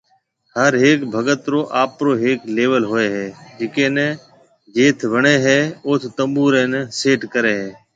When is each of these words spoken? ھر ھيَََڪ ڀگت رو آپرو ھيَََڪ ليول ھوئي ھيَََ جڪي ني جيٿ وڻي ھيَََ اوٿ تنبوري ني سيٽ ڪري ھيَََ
ھر 0.57 0.71
ھيَََڪ 0.81 0.99
ڀگت 1.13 1.41
رو 1.51 1.59
آپرو 1.81 2.11
ھيَََڪ 2.21 2.39
ليول 2.55 2.83
ھوئي 2.91 3.07
ھيَََ 3.15 3.25
جڪي 3.57 3.87
ني 3.95 4.07
جيٿ 4.75 4.97
وڻي 5.13 5.35
ھيَََ 5.45 5.59
اوٿ 5.85 6.01
تنبوري 6.17 6.63
ني 6.71 6.81
سيٽ 6.99 7.21
ڪري 7.33 7.53
ھيَََ 7.59 7.69